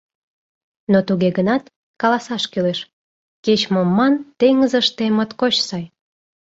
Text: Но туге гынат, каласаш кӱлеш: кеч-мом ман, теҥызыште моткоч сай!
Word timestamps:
Но 0.91 0.99
туге 1.07 1.29
гынат, 1.37 1.63
каласаш 2.01 2.43
кӱлеш: 2.51 2.79
кеч-мом 3.45 3.89
ман, 3.97 4.13
теҥызыште 4.39 5.05
моткоч 5.15 5.55
сай! 5.67 5.85